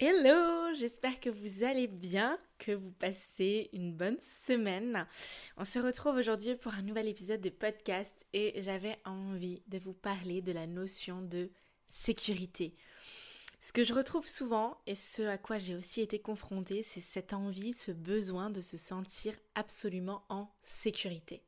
[0.00, 5.08] Hello, j'espère que vous allez bien, que vous passez une bonne semaine.
[5.56, 9.94] On se retrouve aujourd'hui pour un nouvel épisode de podcast et j'avais envie de vous
[9.94, 11.50] parler de la notion de
[11.88, 12.76] sécurité.
[13.58, 17.32] Ce que je retrouve souvent et ce à quoi j'ai aussi été confrontée, c'est cette
[17.32, 21.42] envie, ce besoin de se sentir absolument en sécurité.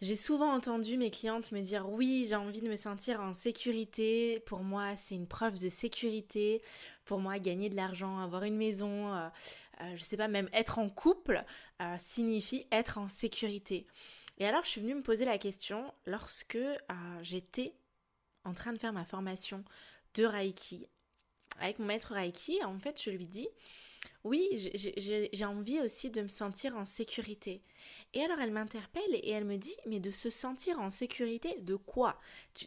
[0.00, 4.40] J'ai souvent entendu mes clientes me dire oui, j'ai envie de me sentir en sécurité.
[4.46, 6.62] Pour moi, c'est une preuve de sécurité.
[7.04, 9.28] Pour moi, gagner de l'argent, avoir une maison, euh,
[9.82, 11.44] euh, je sais pas, même être en couple
[11.82, 13.86] euh, signifie être en sécurité.
[14.38, 16.58] Et alors, je suis venue me poser la question lorsque
[17.20, 17.74] j'étais
[18.44, 19.62] en train de faire ma formation
[20.14, 20.86] de Reiki
[21.58, 22.64] avec mon maître Reiki.
[22.64, 23.48] En fait, je lui dis
[24.24, 27.62] oui, j'ai envie aussi de me sentir en sécurité.
[28.12, 31.76] Et alors elle m'interpelle et elle me dit, mais de se sentir en sécurité, de
[31.76, 32.20] quoi?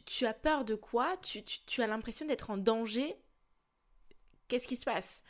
[0.06, 1.16] Tu, as peur de quoi?
[1.18, 3.16] Tu, as l'impression d'être en danger?
[4.48, 5.24] Qu'est-ce qui se passe?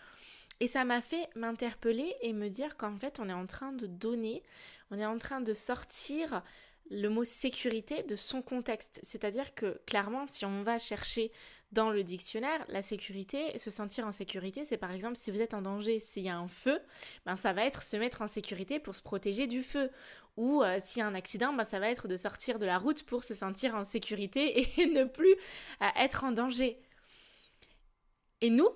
[0.62, 3.88] Et ça m'a fait m'interpeller et me dire qu'en fait on est en train de
[3.88, 4.44] donner,
[4.92, 6.42] on est en train de sortir
[6.90, 9.02] le mot sécurité de son contexte.
[9.04, 11.32] C'est-à-dire que clairement, si on va chercher
[11.74, 15.54] dans le dictionnaire, la sécurité, se sentir en sécurité, c'est par exemple si vous êtes
[15.54, 16.80] en danger, s'il y a un feu,
[17.26, 19.90] ben ça va être se mettre en sécurité pour se protéger du feu.
[20.38, 22.78] Ou euh, s'il y a un accident, ben ça va être de sortir de la
[22.78, 25.34] route pour se sentir en sécurité et ne plus
[25.82, 26.80] euh, être en danger.
[28.42, 28.70] Et nous,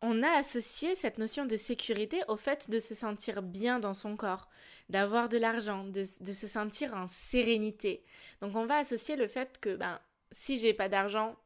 [0.00, 4.16] on a associé cette notion de sécurité au fait de se sentir bien dans son
[4.16, 4.48] corps,
[4.88, 8.04] d'avoir de l'argent, de, de, se sentir en sérénité.
[8.40, 10.00] Donc on va associer le fait que ben,
[10.32, 11.36] si j'ai pas d'argent,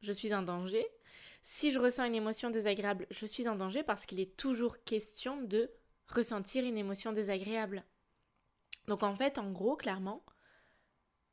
[0.00, 0.86] je suis en danger.
[1.42, 5.40] Si je ressens une émotion désagréable, je suis en danger parce qu'il est toujours question
[5.42, 5.70] de
[6.08, 7.84] ressentir une émotion désagréable.
[8.88, 10.24] Donc en fait, en gros, clairement,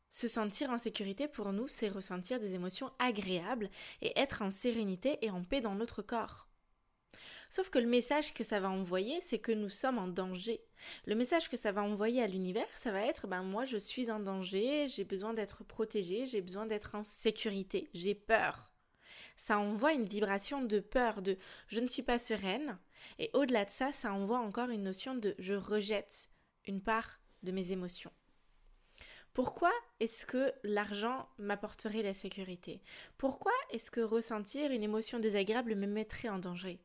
[0.10, 3.70] se sentir en sécurité pour nous, c'est ressentir des émotions agréables
[4.02, 6.48] et être en sérénité et en paix dans notre corps.
[7.50, 10.62] Sauf que le message que ça va envoyer, c'est que nous sommes en danger.
[11.06, 14.10] Le message que ça va envoyer à l'univers, ça va être ben moi je suis
[14.10, 18.72] en danger, j'ai besoin d'être protégé, j'ai besoin d'être en sécurité, j'ai peur.
[19.36, 21.38] Ça envoie une vibration de peur, de
[21.68, 22.78] je ne suis pas sereine.
[23.20, 26.30] Et au-delà de ça, ça envoie encore une notion de je rejette
[26.66, 28.12] une part de mes émotions.
[29.34, 32.82] Pourquoi est-ce que l'argent m'apporterait la sécurité?
[33.18, 36.80] Pourquoi est-ce que ressentir une émotion désagréable me mettrait en danger?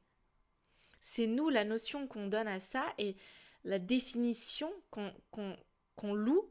[1.01, 3.17] C'est nous la notion qu'on donne à ça et
[3.65, 6.49] la définition qu'on loue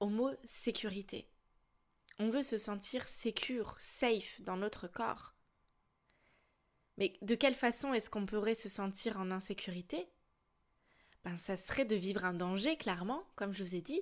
[0.00, 1.28] au mot sécurité.
[2.18, 5.34] On veut se sentir secure, safe dans notre corps.
[6.96, 10.08] Mais de quelle façon est-ce qu'on pourrait se sentir en insécurité?
[11.24, 14.00] Ben ça serait de vivre un danger, clairement, comme je vous ai dit.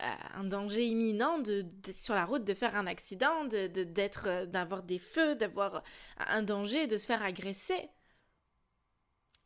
[0.00, 1.66] Euh, un danger imminent de,
[1.96, 5.82] sur la route de faire un accident, d'être, euh, d'avoir des feux, d'avoir
[6.18, 7.90] un danger, de se faire agresser.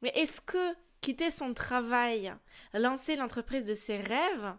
[0.03, 2.35] Mais est-ce que quitter son travail,
[2.75, 4.57] lancer l'entreprise de ses rêves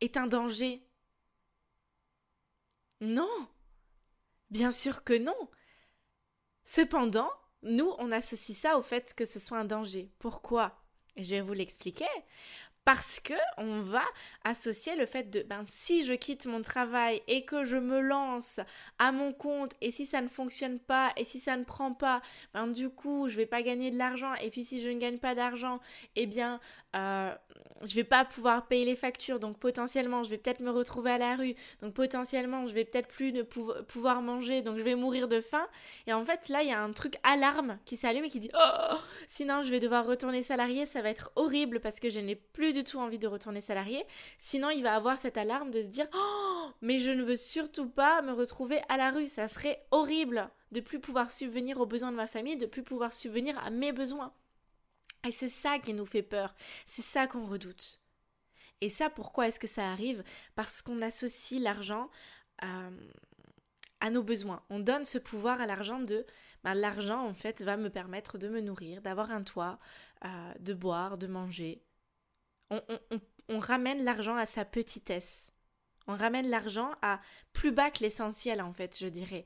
[0.00, 0.82] est un danger?
[3.00, 3.48] Non.
[4.50, 5.36] Bien sûr que non.
[6.64, 7.30] Cependant,
[7.62, 10.10] nous, on associe ça au fait que ce soit un danger.
[10.18, 10.80] Pourquoi?
[11.16, 12.08] Je vais vous l'expliquer
[12.84, 14.02] parce que on va
[14.44, 18.60] associer le fait de ben si je quitte mon travail et que je me lance
[18.98, 22.20] à mon compte et si ça ne fonctionne pas et si ça ne prend pas
[22.52, 25.18] ben du coup je vais pas gagner de l'argent et puis si je ne gagne
[25.18, 25.80] pas d'argent
[26.16, 26.60] eh bien
[26.94, 27.34] euh,
[27.82, 31.18] je vais pas pouvoir payer les factures, donc potentiellement je vais peut-être me retrouver à
[31.18, 35.26] la rue, donc potentiellement je vais peut-être plus ne pouvoir manger, donc je vais mourir
[35.26, 35.66] de faim.
[36.06, 38.50] Et en fait là il y a un truc alarme qui s'allume et qui dit
[38.54, 38.96] oh
[39.26, 42.72] sinon je vais devoir retourner salarié, ça va être horrible parce que je n'ai plus
[42.74, 44.04] du tout envie de retourner salarié.
[44.36, 47.88] Sinon il va avoir cette alarme de se dire oh mais je ne veux surtout
[47.88, 52.12] pas me retrouver à la rue, ça serait horrible de plus pouvoir subvenir aux besoins
[52.12, 54.34] de ma famille, de plus pouvoir subvenir à mes besoins.
[55.26, 56.54] Et c'est ça qui nous fait peur,
[56.84, 58.00] c'est ça qu'on redoute.
[58.80, 60.22] Et ça, pourquoi est-ce que ça arrive?
[60.56, 62.10] Parce qu'on associe l'argent
[62.58, 64.62] à, nos besoins.
[64.68, 66.26] On donne ce pouvoir à l'argent de
[66.62, 69.78] ben, l'argent en fait va me permettre de me nourrir, d'avoir un toit,
[70.26, 71.82] euh, de boire, de manger.
[72.70, 75.52] On, ramène l'argent à sa petitesse.
[76.06, 77.20] On ramène l'argent à
[77.52, 79.44] plus bas que l'essentiel en fait, je dirais.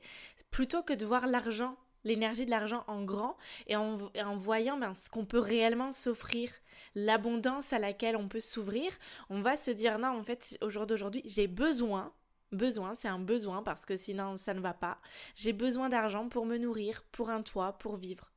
[0.51, 3.37] Plutôt que de voir l'argent l'énergie de l'argent en grand
[3.67, 3.97] et en,
[4.37, 6.49] voyant ben, ce qu'on peut réellement s'offrir,
[6.95, 8.91] l'abondance à laquelle on peut s'ouvrir,
[9.29, 12.13] on va se dire non, en fait, au jour d'aujourd'hui, j'ai besoin,
[12.51, 14.99] besoin, c'est un besoin parce que sinon ça ne va pas,
[15.35, 18.31] j'ai besoin d'argent pour me nourrir, pour un toit, pour vivre.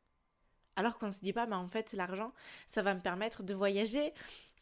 [0.76, 2.32] Alors qu'on ne se dit pas, ben, en fait, l'argent,
[2.66, 4.12] ça va me permettre de voyager,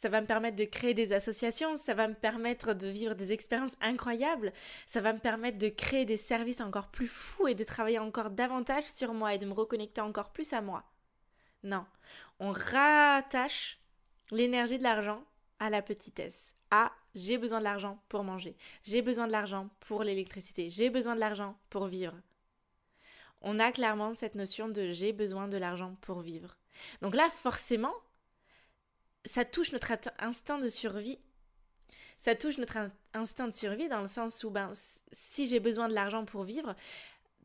[0.00, 3.32] ça va me permettre de créer des associations, ça va me permettre de vivre des
[3.32, 4.52] expériences incroyables,
[4.86, 8.30] ça va me permettre de créer des services encore plus fous et de travailler encore
[8.30, 10.84] davantage sur moi et de me reconnecter encore plus à moi.
[11.62, 11.84] Non,
[12.38, 13.78] on rattache
[14.30, 15.22] l'énergie de l'argent
[15.58, 16.54] à la petitesse.
[16.70, 21.14] À j'ai besoin de l'argent pour manger, j'ai besoin de l'argent pour l'électricité, j'ai besoin
[21.14, 22.14] de l'argent pour vivre.
[23.40, 26.56] On a clairement cette notion de j'ai besoin de l'argent pour vivre.
[27.00, 27.94] Donc là, forcément,
[29.24, 31.18] ça touche notre instinct de survie.
[32.18, 34.72] Ça touche notre instinct de survie dans le sens où ben,
[35.10, 36.74] si j'ai besoin de l'argent pour vivre,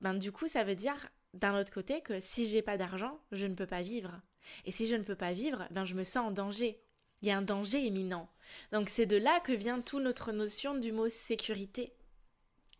[0.01, 3.45] ben, du coup, ça veut dire d'un autre côté que si j'ai pas d'argent, je
[3.45, 4.21] ne peux pas vivre.
[4.65, 6.81] Et si je ne peux pas vivre, ben, je me sens en danger.
[7.21, 8.29] Il y a un danger imminent.
[8.71, 11.93] Donc c'est de là que vient toute notre notion du mot sécurité.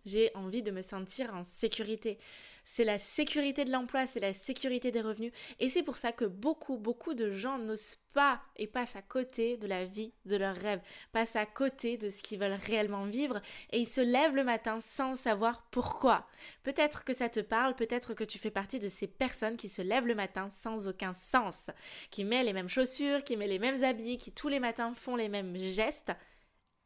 [0.06, 2.20] J'ai envie de me sentir en sécurité
[2.66, 5.32] c'est la sécurité de l'emploi, c'est la sécurité des revenus.
[5.60, 9.56] Et c'est pour ça que beaucoup, beaucoup de gens n'osent pas et passent à côté
[9.56, 10.82] de la vie de leurs rêves,
[11.12, 13.40] passent à côté de ce qu'ils veulent réellement vivre
[13.72, 16.28] et ils se lèvent le matin sans savoir pourquoi.
[16.64, 19.84] Peut-être que ça te parle, peut-être que tu fais partie de ces personnes qui se
[19.84, 21.70] lèvent le matin sans aucun sens,
[22.10, 25.16] qui met les mêmes chaussures, qui met les mêmes habits, qui tous les matins font
[25.16, 26.14] les mêmes gestes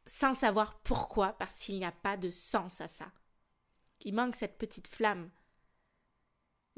[0.04, 3.10] sans savoir pourquoi, parce qu'il n'y a pas de sens à ça.
[4.04, 5.30] Il manque cette petite flamme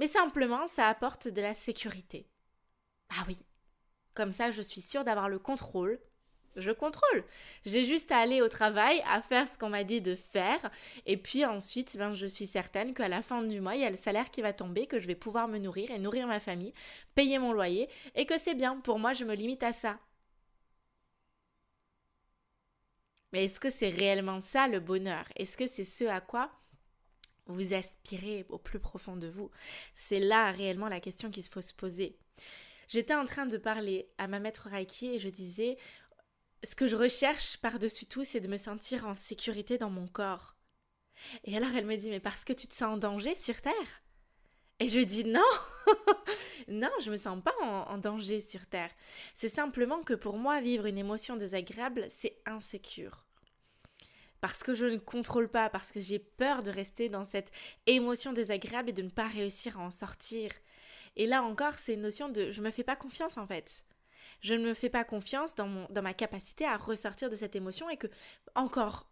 [0.02, 2.26] mais simplement ça apporte de la sécurité.
[3.10, 3.38] Ah oui,
[4.14, 6.00] comme ça je suis sûre d'avoir le contrôle.
[6.56, 7.24] Je contrôle.
[7.64, 10.72] J'ai juste à aller au travail, à faire ce qu'on m'a dit de faire,
[11.06, 13.90] et puis ensuite, ben, je suis certaine qu'à la fin du mois, il y a
[13.90, 16.74] le salaire qui va tomber, que je vais pouvoir me nourrir et nourrir ma famille,
[17.14, 18.80] payer mon loyer, et que c'est bien.
[18.80, 19.98] Pour moi, je me limite à ça.
[23.32, 25.24] Mais est-ce que c'est réellement ça le bonheur?
[25.36, 26.50] Est-ce que c'est ce à quoi
[27.46, 29.50] vous aspirez au plus profond de vous
[29.94, 32.16] C'est là réellement la question qu'il faut se poser.
[32.88, 35.76] J'étais en train de parler à ma maître Reiki et je disais
[36.64, 40.56] ce que je recherche par-dessus tout, c'est de me sentir en sécurité dans mon corps.
[41.44, 44.02] Et alors elle me dit mais parce que tu te sens en danger sur Terre?
[44.78, 45.40] Et je dis non
[46.68, 48.90] Non, je me sens pas en danger sur Terre.
[49.34, 53.26] C'est simplement que pour moi, vivre une émotion désagréable, c'est insécure
[54.42, 57.52] parce que je ne contrôle pas, parce que j'ai peur de rester dans cette
[57.86, 60.50] émotion désagréable et de ne pas réussir à en sortir.
[61.14, 63.84] Et là encore, c'est une notion de je me fais pas confiance en fait.
[64.40, 67.54] Je ne me fais pas confiance dans, mon, dans ma capacité à ressortir de cette
[67.54, 68.08] émotion et que
[68.56, 69.11] encore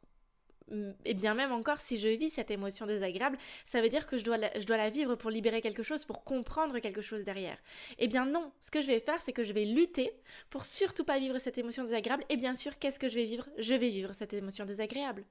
[1.04, 4.24] et bien même encore si je vis cette émotion désagréable, ça veut dire que je
[4.24, 7.58] dois, la, vivre pour libérer quelque chose, pour comprendre quelque chose derrière.
[7.98, 10.12] Eh bien non, ce que je vais faire, c'est que je vais lutter
[10.48, 12.24] pour surtout pas vivre cette émotion désagréable.
[12.28, 13.48] Et bien sûr, qu'est-ce que je vais vivre?
[13.58, 15.24] Je vais vivre cette émotion désagréable.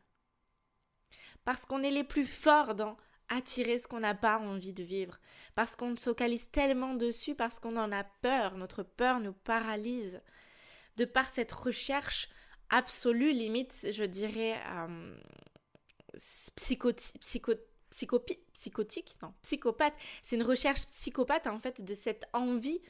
[1.45, 2.97] Parce qu'on est les plus forts dans
[3.29, 5.13] attirer ce qu'on n'a pas envie de vivre,
[5.55, 10.21] parce qu'on se focalise tellement dessus, parce qu'on en a peur, notre peur nous paralyse.
[10.97, 12.27] De par cette recherche
[12.69, 15.15] absolue, limite, je dirais, euh,
[16.55, 17.21] psychotique,
[19.41, 19.93] psychopathe.
[20.21, 22.81] C'est une recherche psychopathe, en fait, de cette envie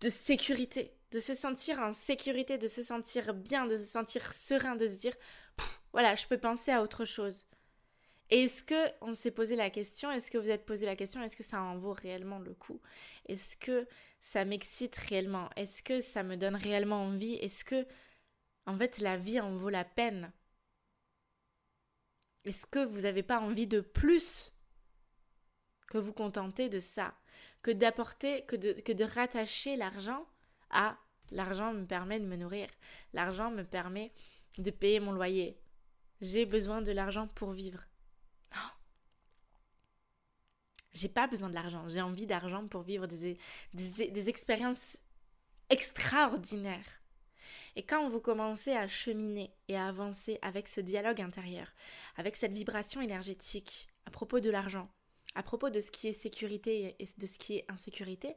[0.00, 4.76] de sécurité, de se sentir en sécurité, de se sentir bien, de se sentir serein,
[4.76, 5.14] de se dire,
[5.92, 7.46] voilà, je peux penser à autre chose.
[8.30, 11.36] Est-ce que on s'est posé la question Est-ce que vous êtes posé la question Est-ce
[11.36, 12.80] que ça en vaut réellement le coup?
[13.26, 13.86] Est-ce que
[14.20, 15.48] ça m'excite réellement?
[15.56, 17.34] Est-ce que ça me donne réellement envie?
[17.36, 17.86] Est-ce que,
[18.66, 20.30] en fait, la vie en vaut la peine?
[22.44, 24.52] Est-ce que vous n'avez pas envie de plus
[25.88, 27.14] que vous contenter de ça?
[27.62, 30.26] Que d'apporter, que de, que de rattacher l'argent
[30.70, 30.98] à
[31.30, 32.68] l'argent me permet de me nourrir,
[33.14, 34.12] l'argent me permet
[34.58, 35.58] de payer mon loyer.
[36.20, 37.84] J'ai besoin de l'argent pour vivre.
[40.92, 41.88] J'ai pas besoin de l'argent.
[41.88, 43.38] J'ai envie d'argent pour vivre des,
[43.74, 44.98] des, expériences
[45.70, 47.02] extraordinaires.
[47.76, 51.68] Et quand vous commencez à cheminer et à avancer avec ce dialogue intérieur,
[52.16, 54.88] avec cette vibration énergétique à propos de l'argent,
[55.34, 58.34] à propos de ce qui est sécurité et de ce qui est insécurité,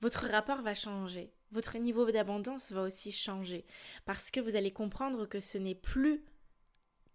[0.00, 1.30] votre rapport va changer.
[1.52, 3.66] Votre niveau d'abondance va aussi changer.
[4.06, 6.24] Parce que vous allez comprendre que ce n'est plus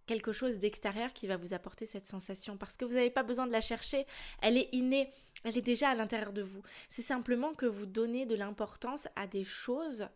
[0.05, 3.47] quelque chose d'extérieur qui va vous apporter cette sensation parce que vous n'avez pas besoin
[3.47, 4.05] de la chercher,
[4.41, 5.09] elle est innée,
[5.43, 6.61] elle est déjà à l'intérieur de vous.
[6.89, 10.07] C'est simplement que vous donnez de l'importance à des choses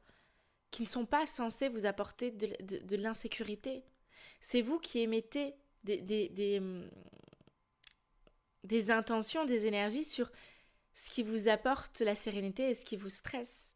[0.72, 3.84] qui ne sont pas censées vous apporter de, l'insécurité.
[4.40, 6.62] C'est vous qui émettez des, des,
[8.64, 10.32] des intentions, des énergies sur
[10.94, 13.74] ce qui vous apporte la sérénité et ce qui vous stresse.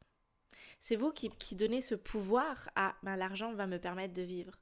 [0.81, 4.59] C'est vous qui, qui, donnez ce pouvoir à ben, l'argent va me permettre de vivre.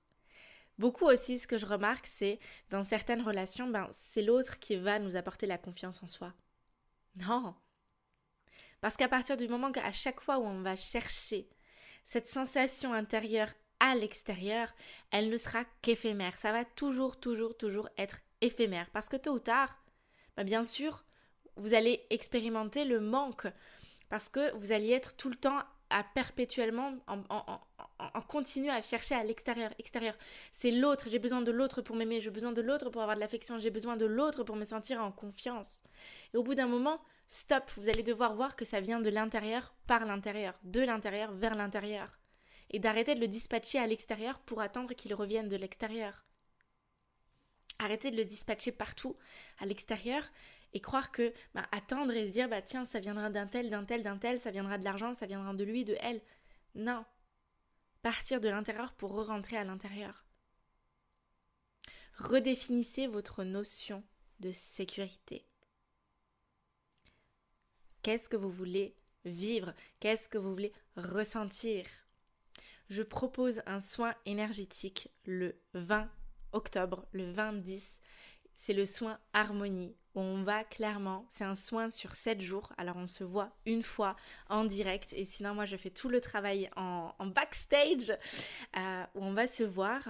[0.82, 2.40] Beaucoup aussi, ce que je remarque, c'est
[2.72, 6.34] dans certaines relations, ben, c'est l'autre qui va nous apporter la confiance en soi.
[7.18, 7.54] Non.
[8.80, 11.48] Parce qu'à partir du moment qu'à chaque fois où on va chercher
[12.04, 14.74] cette sensation intérieure à l'extérieur,
[15.12, 16.36] elle ne sera qu'éphémère.
[16.40, 18.90] Ça va toujours, toujours, toujours être éphémère.
[18.90, 19.70] Parce que tôt ou tard,
[20.36, 21.06] ben, bien sûr,
[21.58, 23.46] vous allez expérimenter le manque.
[24.10, 25.62] Parce que vous allez être tout le temps
[25.92, 30.16] à perpétuellement en, en, continu à chercher à l'extérieur, extérieur.
[30.52, 33.22] C'est l'autre, j'ai besoin de l'autre pour m'aimer, j'ai besoin de l'autre pour avoir de
[33.22, 35.84] l'affection, j'ai besoin de l'autre pour me sentir en confiance.
[36.34, 39.74] Et au bout d'un moment, stop, vous allez devoir voir que ça vient de l'intérieur
[39.88, 42.20] par l'intérieur, de l'intérieur vers l'intérieur.
[42.70, 46.26] Et d'arrêter de le dispatcher à l'extérieur pour attendre qu'il revienne de l'extérieur.
[47.82, 49.18] Arrêtez de le dispatcher partout
[49.58, 50.24] à l'extérieur
[50.74, 53.86] et croire que bah, attendre et se dire bah tiens ça viendra d'un tel, d'un
[53.86, 56.22] tel, d'un tel, ça viendra de l'argent, ça viendra de lui, de elle.
[56.76, 57.04] Non.
[58.04, 60.26] Partir de l'intérieur pour re-rentrer à l'intérieur.
[62.18, 64.04] Redéfinissez votre notion
[64.40, 65.48] de sécurité.
[68.04, 68.96] Qu'est-ce que vous voulez
[69.26, 69.74] vivre?
[70.00, 71.86] Qu'est-ce que vous voulez ressentir?
[72.90, 76.12] Je propose un soin énergétique le 20
[76.54, 78.00] octobre, le 20-10.
[78.56, 83.08] C'est le soin harmonie on va clairement, c'est un soin sur 7 jours, alors on
[83.08, 84.16] se voit une fois
[84.50, 85.14] en direct.
[85.14, 88.12] Et sinon moi je fais tout le travail en, backstage
[88.78, 90.02] euh, où on va se voir.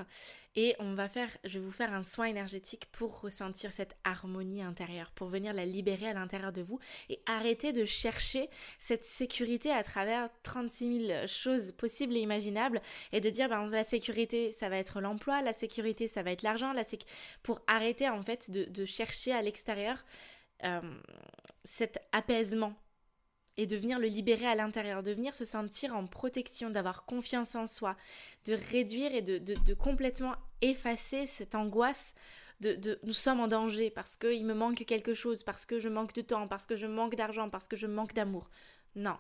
[0.58, 4.62] Et on va faire, je vais vous faire un soin énergétique pour ressentir cette harmonie
[4.62, 6.78] intérieure, pour venir la libérer à l'intérieur de vous
[7.10, 12.82] et arrêter de chercher cette sécurité à travers 36 000 choses possibles et imaginables
[13.14, 16.42] et de dire ben, la sécurité ça va être l'emploi, la sécurité ça va être
[16.42, 16.84] l'argent, la
[17.44, 19.91] pour arrêter en fait de chercher à l'extérieur
[20.64, 20.82] euh,
[21.64, 22.74] cet apaisement
[23.58, 27.56] et de venir le libérer à l'intérieur, de venir se sentir en protection, d'avoir confiance
[27.56, 27.96] en soi,
[28.46, 32.16] de réduire et de, complètement effacer cette angoisse
[32.62, 36.14] de, nous sommes en danger parce qu'il me manque quelque chose, parce que je manque
[36.14, 38.50] de temps, parce que je manque d'argent, parce que je manque d'amour.
[38.96, 39.18] Non.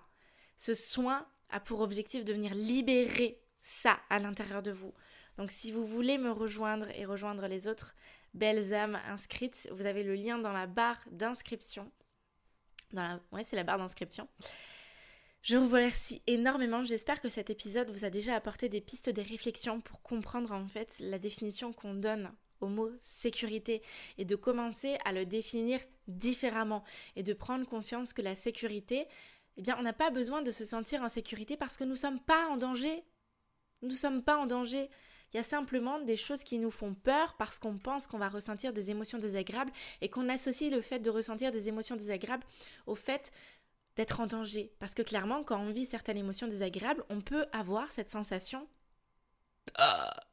[0.57, 4.93] Ce soin a pour objectif de venir libérer ça à l'intérieur de vous.
[5.37, 7.95] Donc si vous voulez me rejoindre et rejoindre les autres
[8.33, 11.91] belles âmes inscrites, vous avez le lien dans la barre d'inscription
[12.93, 14.27] dans Ouais, c'est la barre d'inscription.
[15.41, 16.83] Je vous remercie énormément.
[16.83, 20.67] J'espère que cet épisode vous a déjà apporté des pistes, des réflexions pour comprendre en
[20.67, 23.81] fait la définition qu'on donne au mot sécurité
[24.19, 26.83] et de commencer à le définir différemment
[27.15, 29.07] et de prendre conscience que la sécurité,
[29.57, 31.95] eh bien, on n'a pas besoin de se sentir en sécurité parce que nous ne
[31.95, 33.03] sommes pas en danger.
[33.81, 34.91] Nous ne sommes pas en danger.
[35.33, 38.27] Il y a simplement des choses qui nous font peur parce qu'on pense qu'on va
[38.27, 39.71] ressentir des émotions désagréables
[40.01, 42.43] et qu'on associe le fait de ressentir des émotions désagréables
[42.85, 43.31] au fait
[43.95, 44.73] d'être en danger.
[44.79, 48.67] Parce que clairement, quand on vit certaines émotions désagréables, on peut avoir cette sensation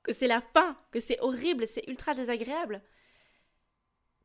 [0.03, 2.83] que c'est la fin, que c'est horrible, c'est ultra désagréable.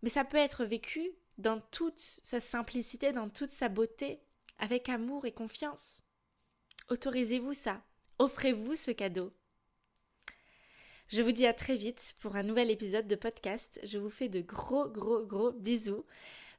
[0.02, 4.22] Mais ça peut être vécu dans toute sa simplicité, dans toute sa beauté,
[4.60, 6.04] avec amour et confiance.
[6.90, 7.82] Autorisez-vous ça.
[8.20, 9.34] Offrez-vous ce cadeau.
[11.10, 13.80] Je vous dis à très vite pour un nouvel épisode de podcast.
[13.84, 16.06] Je vous fais de gros, gros, gros bisous.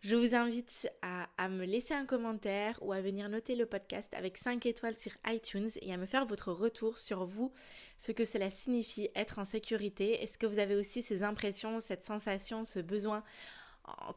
[0.03, 4.37] Je vous invite à, me laisser un commentaire ou à venir noter le podcast avec
[4.37, 7.53] 5 étoiles sur iTunes et à me faire votre retour sur vous,
[7.97, 10.23] ce que cela signifie être en sécurité.
[10.23, 13.25] Est-ce que vous avez aussi ces impressions, cette sensation, ce besoin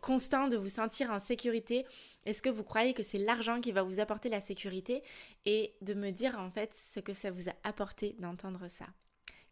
[0.02, 1.86] constant de vous sentir en sécurité?
[2.26, 5.04] Est-ce que vous croyez que c'est l'argent qui va vous apporter la sécurité?
[5.46, 8.88] Et de me dire en fait ce que ça vous a apporté d'entendre ça.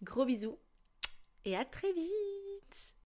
[0.04, 0.60] Gros bisous
[1.46, 2.96] et à très vite